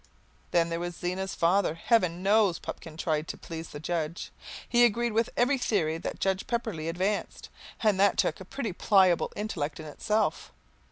[0.49, 1.75] Then there was Zena's father.
[1.75, 4.31] Heaven knows Pupkin tried hard to please the judge.
[4.67, 7.49] He agreed with every theory that Judge Pepperleigh advanced,
[7.83, 10.51] and that took a pretty pliable intellect in itself.